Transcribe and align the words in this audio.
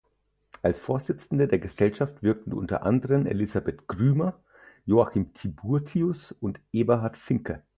Als 0.63 0.79
Vorsitzende 0.79 1.47
der 1.47 1.59
Gesellschaft 1.59 2.23
wirkten 2.23 2.53
unter 2.53 2.81
anderen 2.81 3.27
Elisabeth 3.27 3.87
Grümmer, 3.87 4.43
Joachim 4.83 5.31
Tiburtius 5.35 6.31
und 6.31 6.59
Eberhard 6.73 7.17
Finke. 7.17 7.61